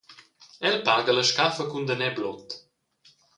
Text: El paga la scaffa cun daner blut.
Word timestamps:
El 0.69 0.77
paga 0.87 1.15
la 1.17 1.25
scaffa 1.31 1.65
cun 1.75 1.85
daner 1.91 2.09
blut. 2.17 2.47